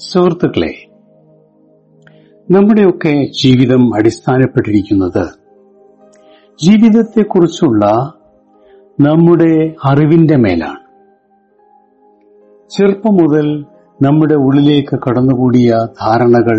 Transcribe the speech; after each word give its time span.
സുഹൃത്തുക്കളെ 0.00 0.72
നമ്മുടെയൊക്കെ 2.50 3.12
ജീവിതം 3.42 3.82
അടിസ്ഥാനപ്പെട്ടിരിക്കുന്നത് 3.96 5.24
ജീവിതത്തെക്കുറിച്ചുള്ള 6.58 7.84
നമ്മുടെ 9.00 9.52
അറിവിന്റെ 9.84 10.36
മേലാണ്. 10.36 10.80
ചെറുപ്പം 12.70 13.14
മുതൽ 13.14 13.46
നമ്മുടെ 14.02 14.34
ഉള്ളിലേക്ക് 14.34 14.98
കടന്നുകൂടിയ 14.98 15.70
ധാരണകൾ 16.00 16.58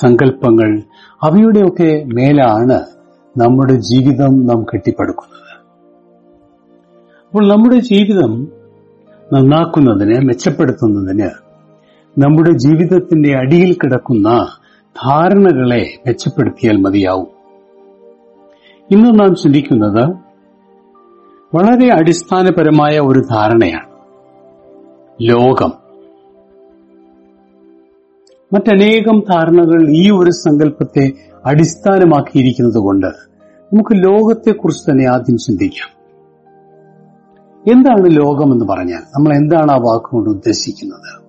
സങ്കല്പങ്ങൾ 0.00 0.70
അവയുടെയൊക്കെ 1.22 2.04
മേലാണ് 2.04 2.78
നമ്മുടെ 3.36 3.74
ജീവിതം 3.90 4.46
നാം 4.46 4.62
കെട്ടിപ്പടുക്കുന്നത്. 4.62 5.38
അപ്പോൾ 7.26 7.48
നമ്മുടെ 7.48 7.78
ജീവിതം 7.80 8.32
നന്നാക്കുന്നതിന് 9.32 10.18
മെച്ചപ്പെടുത്തുന്നതിന് 10.28 11.30
നമ്മുടെ 12.18 12.50
ജീവിതത്തിന്റെ 12.50 13.38
അടിയിൽ 13.38 13.72
കിടക്കുന്ന 13.72 14.46
ധാരണകളെ 15.04 16.02
മെച്ചപ്പെടുത്തിയാൽ 16.06 16.76
മതിയാവും. 16.76 17.28
ഇന്ന് 18.90 19.20
നാം 19.20 19.34
ചിന്തിക്കുന്നത് 19.34 20.08
വളരെ 21.56 21.94
അടിസ്ഥാനപരമായ 21.94 22.98
ഒരു 22.98 23.18
ധാരണയാണ്. 23.18 23.88
ലോകം. 25.20 25.72
മറ്റനേകം 28.54 29.20
ധാരണകൾ 29.20 29.90
ഈ 29.90 30.10
ഒരു 30.10 30.30
സങ്കല്പത്തെ 30.30 31.12
അടിസ്ഥാനമാക്കിയിരിക്കുന്നത് 31.46 32.78
കൊണ്ട് 32.78 33.06
നമുക്ക് 33.06 33.94
ലോകത്തെക്കുറിച്ച് 33.94 34.90
തന്നെ 34.90 35.04
ആദ്യം 35.04 35.38
ചിന്തിക്കാം. 35.38 36.02
എന്താണ് 37.72 38.16
ലോകം 38.16 38.52
എന്ന് 38.52 38.64
പറഞ്ഞാൽ 38.64 39.00
നമ്മൾ 39.16 39.36
എന്താണ് 39.36 39.72
ആ 39.72 39.76
വാക്കുകൊണ്ട് 39.76 40.30
ഉദ്ദേശിക്കുന്നത്? 40.30 41.21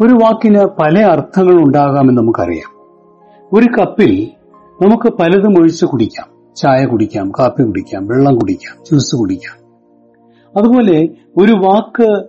ഒരു 0.00 0.14
വാക്കിന് 0.14 0.64
പല 0.64 0.98
അർത്ഥങ്ങൾ 0.98 1.52
ഉണ്ടാകാമെന്ന് 1.52 2.22
നമുക്കറിയാം. 2.22 2.74
ഒരു 3.52 3.66
കപ്പിൽ 3.80 4.28
നമുക്ക് 4.82 5.08
പലതും 5.16 5.60
ഒഴിച്ച് 5.60 5.84
കുടിക്കാം. 5.84 6.54
ചായ 6.56 6.84
കുടിക്കാം 6.84 7.32
കാപ്പി 7.38 7.62
കുടിക്കാം 7.62 8.06
വെള്ളം 8.06 8.34
കുടിക്കാം 8.34 8.84
ജ്യൂസ് 8.84 9.16
കുടിക്കാം. 9.16 9.64
അതുപോലെ 10.56 11.08
ഒരു 11.36 11.52
വാക്ക് 11.52 12.24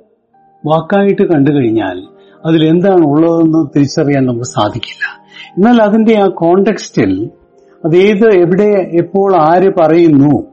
വാക്കായിട്ട് 0.66 1.22
കണ്ടു 1.22 1.52
കഴിഞ്ഞാൽ 1.52 2.04
അതിൽ 2.46 2.66
എന്താണ് 2.66 3.06
ഉള്ളതെന്ന് 3.06 3.68
തിരിച്ചറിയാൻ 3.76 4.26
നമുക്ക് 4.26 4.46
സാധിക്കില്ല. 4.46 5.26
എന്നാൽ 5.58 5.82
അതിന്റെ 5.82 6.20
ആ 6.20 6.28
കോണ്ടെക്സ്റ്റിൽ 6.28 7.30
അതേത് 7.86 8.28
എവിടെ 8.28 8.90
എപ്പോൾ 8.94 9.36
ആര് 9.36 9.74
പറയുന്നു 9.80 10.44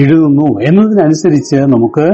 എഴുതുന്നു 0.00 0.60
എന്നതിനനുസരിച്ച് 0.60 1.56
നമുക്ക് 1.56 2.10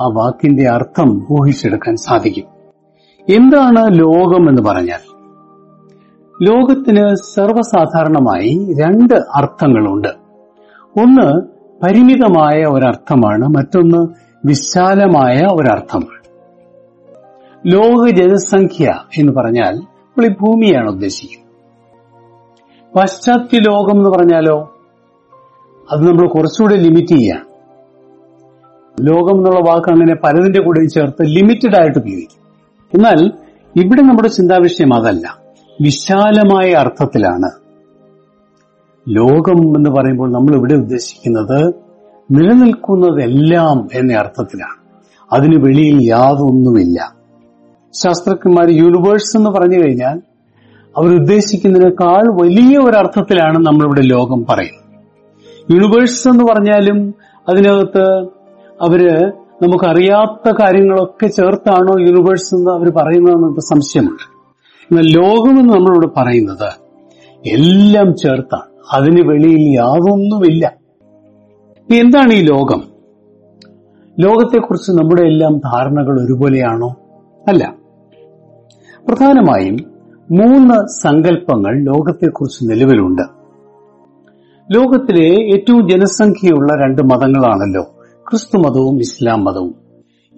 ആ 0.00 0.06
വാക്കിന്റെ 0.06 0.68
അർത്ഥം 0.68 1.26
ഊഹിച്ചെടുക്കാൻ 1.30 1.96
സാധിക്കും. 1.96 2.59
എന്താണ് 3.28 3.98
ലോകം 3.98 4.48
എന്ന് 4.48 4.62
പറഞ്ഞാൽ? 4.62 5.10
ലോകത്തിന് 6.42 7.14
സർവസാധാരണമായി 7.14 8.74
രണ്ട് 8.82 9.14
അർത്ഥങ്ങളുണ്ട്. 9.14 10.08
ഒന്ന് 11.00 11.42
പരിമിതമായ 11.82 12.64
ഒരർത്ഥമാണ് 12.64 13.44
മറ്റൊന്ന് 13.44 14.08
വിശാലമായ 14.46 15.46
ഒരർത്ഥമാണ്. 15.52 16.20
ലോക 17.66 18.10
ജനസംഖ്യ 18.10 18.94
എന്ന് 19.18 19.32
പറഞ്ഞാൽ 19.32 19.74
നമ്മൾ 19.76 20.26
ഈ 20.26 20.28
ഭൂമിയാണ് 20.28 20.90
ഉദ്ദേശിക്കുന്നത്. 20.90 21.50
പാശ്ചാത്യ 22.96 23.58
ലോകം 23.58 23.96
എന്ന് 23.96 24.10
പറഞ്ഞാലോ 24.10 24.76
അത് 25.92 26.08
നമ്മൾ 26.08 26.28
കുറച്ചുകൂടെ 26.28 26.76
ലിമിറ്റ് 26.76 27.14
ചെയ്യാം 27.14 27.50
ലോകം 29.00 29.36
എന്നുള്ള 29.36 29.70
വാക്ക് 29.70 29.88
അങ്ങനെ 29.88 30.14
പലതിന്റെ 30.14 30.62
കൂടെ 30.62 30.86
ചേർത്ത് 30.86 31.22
ലിമിറ്റഡ് 31.22 31.80
ആയിട്ട് 31.80 31.98
ഉപയോഗിക്കും. 31.98 32.39
എന്നാൽ 32.94 33.32
ഇവിടെ 33.76 34.02
നമ്മുടെ 34.02 34.28
ചിന്താവിഷയം 34.28 34.94
അതല്ല. 34.94 35.38
വിശാലമായ 35.80 36.72
അർത്ഥത്തിലാണ്. 36.72 37.50
ലോകം 39.08 39.76
എന്ന് 39.76 39.90
പറയുമ്പോൾ 39.90 40.32
നമ്മൾ 40.32 40.56
ഇവിടെ 40.56 40.74
ഉദ്ദേശിക്കുന്നത് 40.74 41.74
നിലനിൽക്കുന്നതെല്ലാം 42.30 43.88
എന്ന 43.94 44.12
അർത്ഥത്തിലാണ്. 44.12 44.80
അതിന് 45.32 45.64
വെളിയിൽ 45.64 45.98
യാതൊന്നുമില്ല. 46.02 47.14
ശാസ്ത്രജ്ഞന്മാർ 47.92 48.70
യൂണിവേഴ്സ് 48.70 49.36
എന്ന് 49.36 49.50
പറഞ്ഞു 49.50 49.78
കഴിഞ്ഞാൽ 49.78 50.20
അവരുദ്ദേശിക്കുന്നതിനേക്കാൾ 50.96 52.42
വലിയ 52.42 52.78
ഒരർത്ഥത്തിലാണ് 52.78 53.58
നമ്മളിവിടെ 53.58 54.00
ലോകം 54.00 54.46
പറയുന്നത്. 54.48 54.90
യൂണിവേഴ്സ് 55.72 56.28
എന്ന് 56.28 56.44
പറഞ്ഞാലും 56.44 57.14
അതിനകത്ത് 57.48 58.02
അവർ 58.82 59.32
നമുക്കറിയാത്ത 59.62 60.52
കാര്യങ്ങളൊക്കെ 60.60 61.26
ചേർത്താണോ 61.26 62.00
യൂണിവേഴ്സ് 62.00 62.54
എന്ന് 62.54 62.70
അവർ 62.70 62.92
പറയുന്നതെന്ന് 62.96 63.60
സംശയമുണ്ട്. 63.60 64.40
എന്നാൽ 64.82 65.04
ലോകമെന്ന് 65.04 65.74
നമ്മളിവിടെ 65.74 66.06
പറയുന്നത് 66.06 66.72
എല്ലാം 67.46 68.16
ചേർത്താണ്. 68.16 68.62
അതിന് 68.92 69.28
വെളിയിൽ 69.28 69.76
യാതൊന്നുമില്ല 69.76 70.72
എന്താണ് 71.94 72.32
ഈ 72.32 72.42
ലോകം? 72.42 72.82
ലോകത്തെക്കുറിച്ച് 74.18 74.90
നമ്മുടെ 74.90 75.22
എല്ലാം 75.22 75.58
ധാരണകൾ 75.58 76.24
ഒരുപോലെയാണോ? 76.24 76.96
അല്ല. 77.48 77.74
പ്രധാനമായും 79.08 79.76
മൂന്ന് 80.30 80.86
സങ്കല്പങ്ങൾ 81.02 81.84
ലോകത്തെക്കുറിച്ച് 81.84 82.70
നിലവിലുണ്ട്. 82.70 83.22
ലോകത്തിലെ 84.76 85.54
ഏറ്റവും 85.54 85.88
ജനസംഖ്യയുള്ള 85.88 86.84
രണ്ട് 86.84 87.02
മതങ്ങളാണല്ലോ. 87.02 87.86
ക്രിസ്തു 88.30 88.58
മതവും 88.58 89.00
ഇസ്ലാം 89.00 89.44
മതവും. 89.44 89.74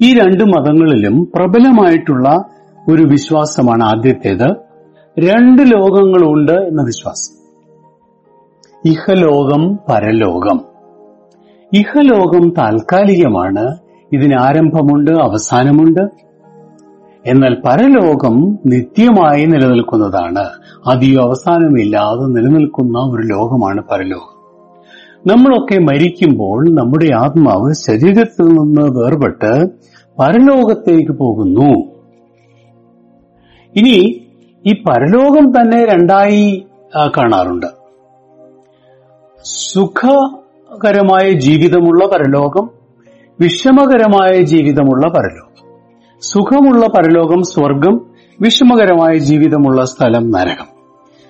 ഈ 0.03 0.15
രണ്ട് 0.15 0.45
മതങ്ങളിലും 0.45 1.29
പ്രബലമായിട്ടുള്ള 1.35 2.45
ഒരു 2.91 3.03
വിശ്വാസമാണ് 3.03 3.85
ആദ്യത്തേത്. 3.85 4.55
രണ്ട് 5.19 5.63
ലോകങ്ങളുണ്ട് 5.63 6.53
എന്ന 6.53 6.83
വിശ്വാസം. 6.83 7.43
ഇഹലോകം 8.91 9.75
പരലോകം. 9.75 10.61
ഇഹലോകം 11.75 12.51
താൽക്കാലികമാണ്. 12.51 13.77
ഇതിന് 14.13 14.35
ആരംഭമുണ്ട് 14.41 15.11
അവസാനമുണ്ട്. 15.11 16.01
എന്നാൽ 17.27 17.63
പരലോകം 17.67 18.59
നിത്യമായി 18.67 19.45
നിലനിൽക്കുന്നതാണ്. 19.45 20.49
അധികം 20.87 21.23
അവസാനമില്ലാതെ 21.23 22.27
നിലനിൽക്കുന്ന 22.27 22.99
ഒരു 22.99 23.23
ലോകമാണ് 23.23 23.83
പരലോകം. 23.91 24.42
നമ്മളൊക്കെ 25.27 25.79
മരിക്കുമ്പോൾ 25.79 26.75
നമ്മുടെ 26.75 27.15
ആത്മാവ് 27.15 27.73
ശരീരത്തിൽ 27.73 28.43
നിന്ന് 28.43 28.83
വേർപെട്ട് 28.83 29.67
പരലോകത്തേക്ക് 30.19 31.13
പോകുന്നു. 31.13 31.93
ഇനി 33.77 34.27
ഈ 34.67 34.73
പരലോകം 34.73 35.51
തന്നെ 35.51 35.85
രണ്ടായി 35.85 36.67
കാണാറുണ്ട്. 37.17 37.67
സുഖകരമായ 39.45 41.31
ജീവിതമുള്ള 41.31 42.07
പരലോകം 42.07 42.71
വിഷമകരമായ 43.41 44.43
ജീവിതമുള്ള 44.43 45.09
പരലോകം. 45.09 45.81
സുഖമുള്ള 46.21 46.87
പരലോകം 46.87 47.43
സ്വർഗം 47.43 48.01
വിഷമകരമായ 48.41 49.19
ജീവിതമുള്ള 49.19 49.85
സ്ഥലം 49.85 50.31
നരകം. 50.31 50.67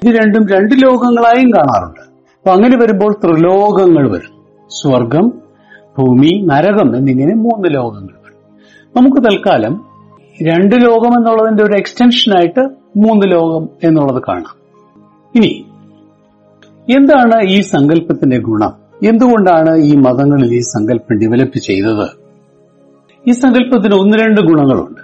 ഇത് 0.03 0.17
രണ്ടും 0.17 0.49
രണ്ട് 0.49 0.75
ലോകങ്ങളായും 0.75 1.51
കാണാറുണ്ട്. 1.51 2.12
അപ്പൊ 2.43 2.57
അങ്ങനെ 2.57 2.79
വരുമ്പോൾ 2.79 3.13
ത്രിലോകങ്ങൾ 3.25 4.13
വരും. 4.13 4.45
സ്വർഗം 4.69 5.29
ഭൂമി 5.99 6.47
നരകം 6.47 6.97
എന്നിങ്ങനെ 6.97 7.35
മൂന്ന് 7.35 7.75
ലോകങ്ങൾ 7.75 8.15
വരും. 8.25 8.39
നമുക്ക് 8.97 9.17
തൽക്കാലം 9.17 9.85
രണ്ട് 10.43 10.75
ലോകം 10.75 11.19
എന്നുള്ളതിന്റെ 11.19 11.65
ഒരു 11.65 11.73
എക്സ്റ്റൻഷനായിട്ട് 11.73 12.61
മൂന്ന് 12.97 13.33
ലോകം 13.33 13.69
എന്നുള്ളത് 13.85 14.23
കാണാം. 14.29 14.57
ഇനി 15.35 15.67
എന്താണ് 16.97 17.43
ഈ 17.43 17.61
സങ്കല്പത്തിന്റെ 17.61 18.39
ഗുണം? 18.39 18.73
എന്തുകൊണ്ടാണ് 19.09 19.77
ഈ 19.77 19.97
മതങ്ങളിൽ 19.97 20.55
ഈ 20.55 20.59
സങ്കല്പം 20.59 21.19
ഡെവലപ്പ് 21.19 21.59
ചെയ്തത്? 21.59 22.09
ഈ 23.29 23.33
സങ്കല്പത്തിന് 23.33 23.95
ഒന്ന് 23.95 24.19
രണ്ട് 24.19 24.41
ഗുണങ്ങളുണ്ട്. 24.41 25.01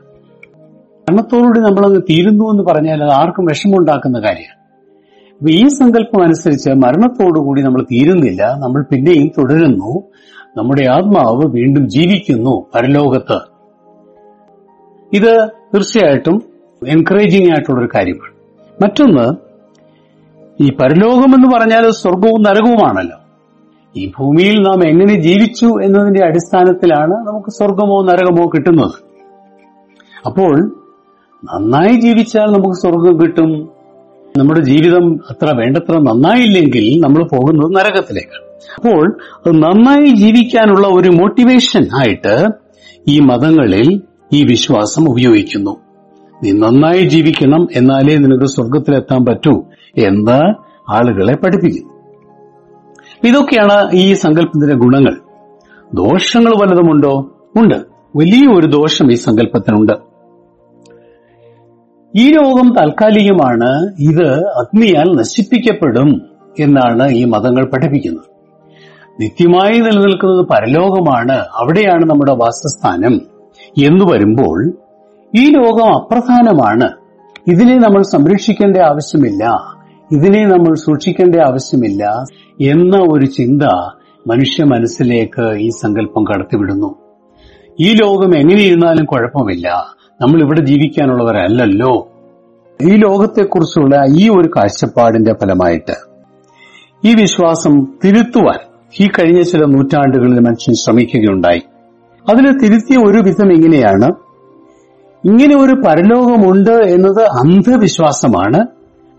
മരണത്തോടുകൂടി 1.10 1.60
നമ്മളങ്ങ് 1.60 2.02
തീരുന്നു 2.02 2.44
എന്ന് 2.44 2.62
പറഞ്ഞാൽ 2.62 3.04
അത് 3.04 3.10
ആർക്കും 3.10 3.44
വിഷമമുണ്ടാക്കുന്ന 3.44 4.20
കാര്യമാണ്. 4.20 4.57
അപ്പൊ 5.38 5.50
ഈ 5.50 5.68
സങ്കല്പം 5.68 6.22
അനുസരിച്ച് 6.22 6.70
മരണത്തോടുകൂടി 6.70 7.62
നമ്മൾ 7.62 7.82
തീരുന്നില്ല 7.82 8.54
നമ്മൾ 8.58 8.84
പിന്നെയും 8.92 9.28
തുടരുന്നു. 9.28 10.02
നമ്മുടെ 10.56 10.90
ആത്മാവ് 10.90 11.46
വീണ്ടും 11.46 11.88
ജീവിക്കുന്നു 11.88 12.66
പരലോകത്ത്. 12.74 13.38
ഇത് 15.12 15.48
തീർച്ചയായിട്ടും 15.74 16.42
എൻകറേജിംഗ് 16.88 17.50
ആയിട്ടുള്ളൊരു 17.50 17.88
കാര്യമാണ്. 17.94 18.34
മറ്റൊന്ന് 18.82 19.48
ഈ 20.62 20.70
പരലോകം 20.70 21.34
എന്ന് 21.34 21.58
പറഞ്ഞാൽ 21.58 21.90
സ്വർഗവും 21.90 22.42
നരകവുമാണല്ലോ. 22.42 23.16
ഈ 23.96 24.12
ഭൂമിയിൽ 24.18 24.62
നാം 24.62 24.88
എങ്ങനെ 24.88 25.20
ജീവിച്ചു 25.20 25.66
എന്നതിന്റെ 25.66 26.24
അടിസ്ഥാനത്തിലാണ് 26.24 27.12
നമുക്ക് 27.12 27.50
സ്വർഗമോ 27.50 28.02
നരകമോ 28.02 28.50
കിട്ടുന്നത്. 28.54 28.94
അപ്പോൾ 30.26 30.66
നന്നായി 31.44 32.00
ജീവിച്ചാൽ 32.00 32.46
നമുക്ക് 32.46 32.74
സ്വർഗം 32.74 33.20
കിട്ടും 33.20 33.77
നമ്മുടെ 34.38 34.60
ജീവിതം 34.60 35.14
അത്ര 35.30 35.56
വേണ്ടത്ര 35.56 35.98
നന്നായില്ലെങ്കിൽ 35.98 37.00
നമ്മൾ 37.00 37.22
പോകുന്നത് 37.24 37.74
നരകത്തിലേക്കാണ്. 37.74 38.48
അപ്പോൾ 38.74 39.18
നന്നായി 39.48 40.14
ജീവിക്കാനുള്ള 40.14 40.88
ഒരു 40.88 41.10
മോട്ടിവേഷൻ 41.10 41.82
ആയിട്ട് 41.82 42.46
ഈ 43.08 43.20
മതങ്ങളിൽ 43.20 44.02
ഈ 44.32 44.44
വിശ്വാസം 44.44 45.10
ഉപയോഗിക്കുന്നു. 45.10 45.76
നീ 46.44 46.52
നന്നായി 46.52 47.02
ജീവിക്കണം 47.02 47.68
എന്നാലേ 47.74 48.16
നിനക്ക് 48.16 48.44
സ്വർഗത്തിലെത്താൻ 48.44 49.24
പറ്റൂ 49.24 49.64
എന്ന് 49.98 50.54
ആളുകളെ 50.92 51.36
പഠിപ്പിക്കുന്നു. 51.36 51.94
ഇതൊക്കെയാണ് 53.28 53.90
ഈ 53.94 54.12
സങ്കല്പത്തിന്റെ 54.12 54.74
ഗുണങ്ങൾ. 54.74 55.16
ദോഷങ്ങൾ 55.94 56.50
വല്ലതുമുണ്ടോ? 56.62 57.32
ഉണ്ട്. 57.56 57.76
വലിയ 58.16 58.46
ഒരു 58.46 58.66
ദോഷം 58.66 59.12
ഈ 59.12 59.14
സങ്കല്പത്തിനുണ്ട്. 59.14 59.92
ഈ 62.16 62.32
രോഗം 62.32 62.74
താൽക്കാലികമാണ് 62.78 63.70
ഇത് 64.00 64.28
അഗ്നിയാൽ 64.44 65.08
നശിപ്പിക്കപ്പെടും 65.16 66.08
എന്നാണ് 66.60 67.08
ഈ 67.10 67.24
മതങ്ങൾ 67.24 67.70
പഠിപ്പിക്കുന്നത്. 67.72 68.28
നിത്യമായി 69.20 69.78
നിലനിൽക്കുന്നത് 69.78 70.46
പരലോകമാണ് 70.46 71.32
അവിടെയാണ് 71.32 72.04
നമ്മുടെ 72.10 72.32
വാസസ്ഥാനം 72.32 73.14
എന്ന് 73.86 74.04
വരുമ്പോൾ 74.12 74.72
ഈ 75.34 75.50
ലോകം 75.50 75.88
അപ്രധാനമാണ്. 75.94 76.88
ഇതിനെ 77.48 77.76
നമ്മൾ 77.78 78.02
സംരക്ഷിക്കേണ്ട 78.02 78.76
ആവശ്യമില്ല 78.76 79.44
ഇതിനെ 80.12 80.46
നമ്മൾ 80.46 80.74
സൂക്ഷിക്കേണ്ട 80.74 81.34
ആവശ്യമില്ല 81.36 82.04
എന്ന 82.60 82.96
ഒരു 82.96 83.26
ചിന്ത 83.26 83.62
മനുഷ്യ 84.26 84.64
മനസ്സിലേക്ക് 84.64 85.58
ഈ 85.58 85.68
സങ്കല്പം 85.68 86.24
കടത്തിവിടുന്നു. 86.24 86.90
ഈ 87.80 87.94
ലോകം 87.94 88.36
എങ്ങനെയിരുന്നാലും 88.36 89.04
കുഴപ്പമില്ല. 89.04 89.68
നമ്മൾ 90.20 90.40
ഇവിടെ 90.40 90.60
ജീവിക്കാനുള്ളവരല്ലല്ലോ. 90.60 92.08
ഈ 92.82 92.96
ലോകത്തെക്കുറിച്ചുള്ള 92.96 94.04
ഈ 94.08 94.28
ഒരു 94.28 94.48
കാഴ്ചപ്പാടിന്റെ 94.56 95.32
ഫലമായിട്ട് 95.32 95.94
ഈ 97.04 97.14
വിശ്വാസം 97.14 97.84
തിരുത്തുവാൻ 98.04 98.58
ഈ 99.00 99.06
കഴിഞ്ഞ 99.06 99.42
ചില 99.42 99.64
നൂറ്റാണ്ടുകളിൽ 99.64 100.40
മനുഷ്യൻ 100.40 100.74
ശ്രമിക്കുകയുണ്ടായി. 100.74 101.62
അതിന് 102.30 102.60
തിരുത്തിയ 102.62 102.96
ഒരു 102.96 103.18
വിധം 103.18 103.52
ഇങ്ങനെയാണ്. 103.52 104.04
ഇങ്ങനെ 105.24 105.56
ഒരു 105.56 105.72
പരലോകമുണ്ട് 105.72 106.70
എന്നത് 106.70 107.22
അന്ധവിശ്വാസമാണ്. 107.22 108.66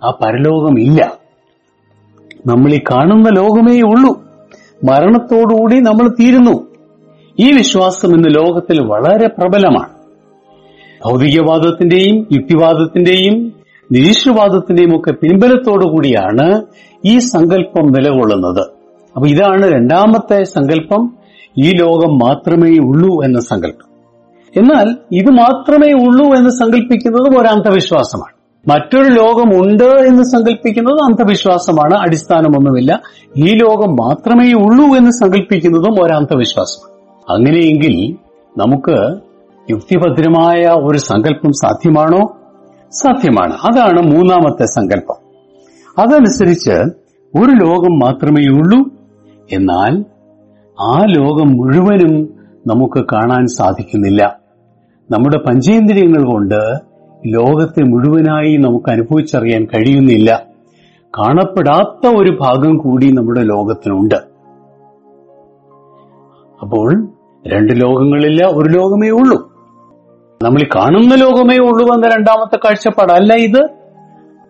ആ 0.06 0.10
പരലോകമില്ല. 0.10 1.13
നമ്മൾ 2.46 2.74
ഈ 2.74 2.80
കാണുന്ന 2.80 3.30
ലോകമേ 3.30 3.81
ഉള്ളൂ. 3.81 4.22
മരണത്തോടുകൂടി 4.90 5.80
നമ്മൾ 5.80 6.10
തീരുന്നു. 6.10 6.68
ഈ 7.40 7.51
വിശ്വാസം 7.51 8.16
ഇന്ന് 8.16 8.30
ലോകത്തിൽ 8.30 8.81
വളരെ 8.81 9.28
പ്രബലമാണ്. 9.28 9.99
ഭൗതികവാദത്തിന്റെയും 11.06 12.28
യുക്തിവാദത്തിന്റെയും 12.31 13.54
നിരീശ്വരവാദത്തിന്റെയും 13.92 14.98
ഒക്കെ 14.98 15.12
പിൻബലത്തോടു 15.12 15.86
കൂടിയാണ് 15.86 16.66
ഈ 17.06 17.19
സങ്കല്പം 17.19 17.88
നിലകൊള്ളുന്നത്. 17.88 18.62
അപ്പൊ 19.16 19.28
ഇതാണ് 19.28 19.72
രണ്ടാമത്തെ 19.72 20.44
സങ്കല്പം. 20.44 21.18
ഈ 21.57 21.72
ലോകം 21.72 22.18
മാത്രമേ 22.18 22.78
ഉള്ളൂ 22.78 23.24
എന്ന 23.24 23.40
സങ്കല്പം. 23.40 23.90
എന്നാൽ 24.57 24.98
ഇത് 25.12 25.31
മാത്രമേ 25.31 25.92
ഉള്ളൂ 25.92 26.36
എന്ന് 26.36 26.50
സങ്കല്പിക്കുന്നതും 26.50 27.42
ഒരു 27.42 27.48
അന്ധവിശ്വാസമാണ്. 27.48 28.40
മറ്റൊരു 28.72 29.10
ലോകമുണ്ട് 29.10 29.84
എന്ന് 29.84 30.24
സങ്കല്പിക്കുന്നത് 30.24 31.04
അന്ധവിശ്വാസമാണ്. 31.04 31.94
അടിസ്ഥാനമൊന്നുമില്ല. 31.94 33.01
ഈ 33.38 33.46
ലോകം 33.46 33.92
മാത്രമേ 33.92 34.54
ഉള്ളൂ 34.54 34.96
എന്ന് 34.98 35.12
സങ്കല്പിക്കുന്നതും 35.12 36.06
ഒരു 36.06 36.13
അന്ധവിശ്വാസമാണ്. 36.13 37.00
അങ്ങനെയെങ്കിൽ 37.31 38.16
നമുക്ക് 38.57 39.29
യുക്തിഭദ്രമായ 39.69 40.62
ഒരു 40.62 40.98
സങ്കല്പം 40.98 41.51
സാധ്യമാണോ? 41.51 42.38
സാധ്യമാണ്. 42.89 43.54
അതാണ് 43.54 44.01
മൂന്നാമത്തെ 44.01 44.66
സങ്കല്പം. 44.66 45.16
അതനുസരിച്ച് 46.01 46.71
ഒരു 47.39 47.51
ലോകം 47.51 48.00
മാത്രമേ 48.00 48.48
ഉള്ളൂ. 48.48 48.92
എന്നാൽ 49.51 50.06
ആ 50.81 51.06
ലോകം 51.06 51.48
മുഴുവനും 51.48 52.30
നമുക്ക് 52.68 53.06
കാണാൻ 53.13 53.45
സാധിക്കുന്നില്ല. 53.48 54.39
നമ്മുടെ 55.12 55.38
പഞ്ചേന്ദ്രിയങ്ങൾ 55.38 56.31
കൊണ്ട് 56.31 56.89
ലോകത്തെ 57.27 57.83
മുഴുവനായി 57.83 58.57
നമുക്ക് 58.57 58.89
അനുഭവിച്ചറിയാൻ 58.89 59.65
കഴിയുന്നില്ല. 59.65 60.44
കാണപ്പെടാത്ത 61.19 62.15
ഒരു 62.15 62.38
ഭാഗം 62.42 62.77
കൂടി 62.77 63.12
നമ്മുടെ 63.12 63.42
ലോകത്തിനുണ്ട്. 63.42 64.15
അപ്പോൾ 66.62 67.07
രണ്ട് 67.48 67.74
ലോകങ്ങളില്ല 67.74 68.45
ഒരു 68.45 68.69
ലോകമേ 68.69 69.10
ഉള്ളൂ. 69.10 69.49
നമ്മൾ 70.44 70.59
ഈ 70.59 70.65
കാണുന്ന 70.75 71.15
ലോകമേ 71.15 71.56
ഉള്ളൂ 71.56 71.95
എന്ന 71.95 72.07
രണ്ടാമത്തെ 72.07 72.57
കാഴ്ചപ്പാടല്ല 72.57 73.33
ഇത്. 73.33 73.68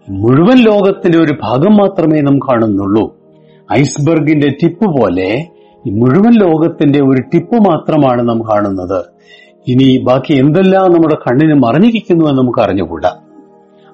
മുഴുവൻ 0.10 0.58
ലോകത്തിന്റെ 0.58 1.18
ഒരു 1.18 1.34
ഭാഗം 1.44 1.78
മാത്രമേ 1.78 2.22
നാം 2.22 2.40
കാണുന്നുള്ളൂ. 2.40 3.16
ഐസ്ബർഗിന്റെ 3.74 4.50
ടിപ്പ് 4.50 4.86
പോലെ 4.86 5.48
ഈ 5.88 5.90
മുഴുവൻ 5.90 6.32
ലോകത്തിന്റെ 6.32 7.00
ഒരു 7.00 7.22
ടിപ്പ് 7.22 7.56
മാത്രമാണ് 7.56 8.30
നാം 8.30 8.42
കാണുന്നത്. 8.42 9.06
ഇനി 9.68 10.06
ബാക്കി 10.10 10.34
എന്തെല്ലാം 10.34 10.92
നമ്മുടെ 10.92 11.16
കണ്ണിന് 11.16 11.54
മറിഞ്ഞിരിക്കുന്നു 11.54 12.26
എന്ന് 12.26 12.42
നമുക്ക് 12.42 12.60
അറിഞ്ഞുകൂടാ. 12.60 13.10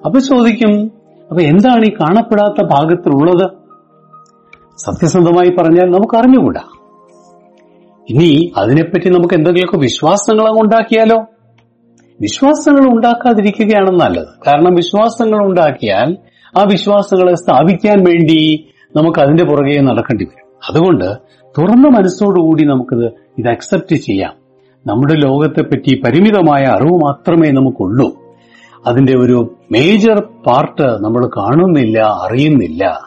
അപ്പൊ 0.04 0.18
ചോദിക്കും 0.18 0.90
അപ്പൊ 1.30 1.42
എന്താണ് 1.42 1.84
ഈ 1.84 1.90
കാണപ്പെടാത്ത 1.90 2.66
ഭാഗത്തിലുള്ളത്? 2.66 3.50
സത്യസന്ധമായി 4.76 5.56
പറഞ്ഞാൽ 5.58 5.90
നമുക്ക് 5.90 6.16
അറിഞ്ഞുകൂടാ. 6.16 6.60
ഇനി 8.10 8.52
അതിനെപ്പറ്റി 8.56 9.08
നമുക്ക് 9.08 9.34
എന്തെങ്കിലുമൊക്കെ 9.34 9.78
വിശ്വാസങ്ങൾ 9.78 10.48
അങ്ങ് 10.48 10.62
ഉണ്ടാക്കിയാലോ? 10.62 11.24
വിശ്വാസങ്ങൾ 12.20 12.90
ഉണ്ടാക്കാതിരിക്കുകയാണ് 12.90 14.00
നല്ലത്. 14.00 14.26
കാരണം 14.46 14.74
വിശ്വാസങ്ങൾ 14.74 15.38
ഉണ്ടാക്കിയാൽ 15.38 16.16
ആ 16.58 16.62
വിശ്വാസങ്ങളെ 16.62 17.34
സ്ഥാപിക്കാൻ 17.34 18.04
വേണ്ടി 18.04 18.66
നമുക്ക് 18.96 19.18
അതിന്റെ 19.18 19.44
പുറകെ 19.44 19.80
നടക്കേണ്ടി 19.80 20.24
വരും. 20.24 20.46
അതുകൊണ്ട് 20.68 21.04
തുറന്ന 21.58 21.88
മനസ്സോടുകൂടി 21.88 22.64
നമുക്കിത് 22.64 23.06
ഇത് 23.38 23.48
അക്സെപ്റ്റ് 23.48 23.96
ചെയ്യാം. 23.96 24.32
നമ്മുടെ 24.86 25.14
ലോകത്തെ 25.14 25.62
പറ്റി 25.62 26.02
പരിമിതമായ 26.04 26.64
അറിവ് 26.64 26.94
മാത്രമേ 26.94 27.50
നമുക്കുള്ളൂ. 27.50 28.10
അതിന്റെ 28.86 29.18
ഒരു 29.18 29.56
മേജർ 29.72 30.20
പാർട്ട് 30.46 31.04
നമ്മൾ 31.04 31.26
കാണുന്നില്ല 31.26 31.98
അറിയുന്നില്ല. 31.98 33.00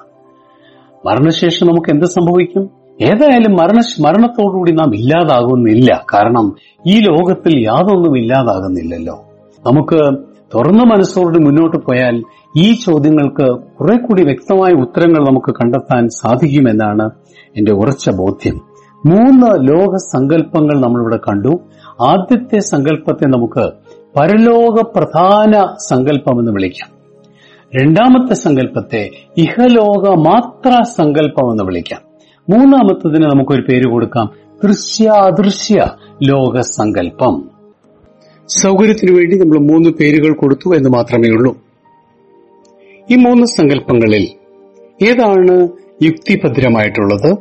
മരണശേഷം 1.06 1.68
നമുക്ക് 1.68 1.90
എന്ത് 1.90 2.06
സംഭവിക്കും? 2.06 2.70
ഏതായാലും 3.02 3.52
മരണ 3.52 3.82
മരണത്തോടുകൂടി 4.02 4.72
നാം 4.72 4.96
ഇല്ലാതാകുന്നില്ല. 4.96 6.06
കാരണം 6.14 6.56
ഈ 6.88 7.00
ലോകത്തിൽ 7.00 7.60
യാതൊന്നും 7.60 8.18
ഇല്ലാതാകുന്നില്ലല്ലോ. 8.18 9.26
നമുക്ക് 9.72 10.18
തുറന്ന 10.56 10.84
മനസ്സോട് 10.84 11.46
മുന്നോട്ട് 11.46 11.78
പോയാൽ 11.78 12.24
ഈ 12.58 12.74
ചോദ്യങ്ങൾക്ക് 12.74 13.62
കുറെ 13.80 13.98
കൂടി 13.98 14.24
വ്യക്തമായ 14.24 14.72
ഉത്തരങ്ങൾ 14.74 15.28
നമുക്ക് 15.32 15.52
കണ്ടെത്താൻ 15.52 16.08
സാധിക്കുമെന്നാണ് 16.08 17.10
എന്റെ 17.58 17.72
ഉറച്ച 17.72 18.10
ബോധ്യം. 18.10 18.56
മൂന്ന് 19.06 19.68
ലോക 19.68 19.96
സങ്കല്പങ്ങൾ 19.96 20.82
നമ്മളിവിടെ 20.82 21.18
കണ്ടു. 21.18 21.60
ആദ്യത്തെ 22.02 22.60
സങ്കല്പത്തെ 22.60 23.26
നമുക്ക് 23.26 23.72
പരലോക 24.20 24.82
പ്രധാന 24.96 25.76
സങ്കല്പം 25.88 26.40
എന്ന് 26.40 26.52
വിളിക്കാം. 26.52 26.90
രണ്ടാമത്തെ 27.82 28.34
സങ്കല്പത്തെ 28.34 29.10
ഇഹലോക 29.38 30.10
മാത്ര 30.10 30.82
സങ്കല്പം 30.84 31.52
എന്ന് 31.52 31.64
വിളിക്കാം. 31.64 32.09
മൂന്നാമത്തതിന് 32.50 33.24
നമുക്കൊരു 33.24 33.62
പേര് 33.62 33.90
കൊടുക്കാം. 33.90 34.30
ദൃശ്യാദൃശ്യ 34.64 35.88
ലോക 36.24 36.60
സങ്കല്പം 36.60 37.50
സൗകര്യത്തിനു 38.48 39.12
വേണ്ടി 39.18 39.38
നമ്മൾ 39.38 39.60
മൂന്ന് 39.60 39.90
പേരുകൾ 39.90 40.34
കൊടുത്തു 40.34 40.76
എന്ന് 40.76 40.90
മാത്രമേ 40.90 41.30
ഉള്ളൂ. 41.30 41.58
ഈ 43.12 43.16
മൂന്ന് 43.16 43.46
സങ്കല്പങ്ങളിൽ 43.46 44.28
ഏതാണ് 45.06 45.68
യുക്തിഭദ്രമായിട്ടുള്ളത്? 46.04 47.38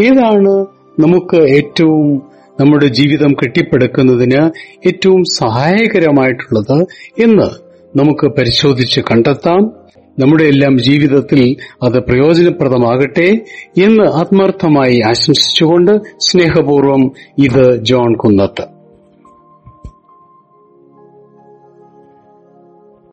ഏതാണ് 0.00 0.66
നമുക്ക് 1.00 1.36
ഏറ്റവും 1.36 2.22
നമ്മുടെ 2.60 2.86
ജീവിതം 2.86 3.32
കെട്ടിപ്പടുക്കുന്നതിന് 3.32 4.50
ഏറ്റവും 4.86 5.24
സഹായകരമായിട്ടുള്ളത് 5.24 6.86
എന്ന് 7.22 7.48
നമുക്ക് 7.98 8.26
പരിശോധിച്ച് 8.26 9.00
കണ്ടെത്താം. 9.00 9.72
നമ്മുടെ 10.18 10.44
എല്ലാം 10.44 10.78
ജീവിതത്തിൽ 10.78 11.56
അത് 11.82 11.98
പ്രയോജനപ്രദമാകട്ടെ 11.98 13.44
എന്ന് 13.82 14.04
ആത്മാർത്ഥമായി 14.04 15.00
ആശംസിച്ചുകൊണ്ട് 15.06 16.00
സ്നേഹപൂർവം 16.18 17.12
ഇത് 17.38 17.84
ജോൺ 17.84 18.16
കുന്നത്ത്. 18.16 18.75